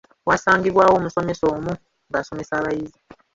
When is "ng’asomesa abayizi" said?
2.09-2.99